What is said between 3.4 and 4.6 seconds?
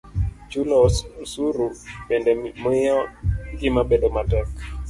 ngima bedo matek